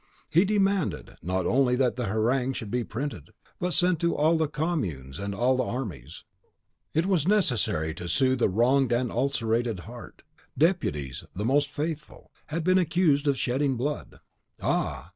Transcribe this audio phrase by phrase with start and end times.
[0.31, 4.47] He demanded, not only that the harangue should be printed, but sent to all the
[4.47, 6.23] communes and all the armies.
[6.95, 10.23] It was necessary to soothe a wronged and ulcerated heart.
[10.57, 14.19] Deputies, the most faithful, had been accused of shedding blood.
[14.59, 15.09] "Ah!